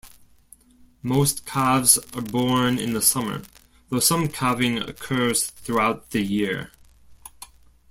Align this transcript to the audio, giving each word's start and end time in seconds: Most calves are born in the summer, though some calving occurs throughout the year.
Most 1.03 1.45
calves 1.45 1.99
are 2.15 2.23
born 2.23 2.79
in 2.79 2.93
the 2.93 3.03
summer, 3.03 3.43
though 3.89 3.99
some 3.99 4.29
calving 4.29 4.79
occurs 4.79 5.45
throughout 5.45 6.09
the 6.09 6.23
year. 6.23 6.71